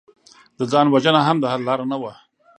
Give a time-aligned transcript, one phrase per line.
[0.57, 2.13] د ځان وژنه هم د حل لاره نه وه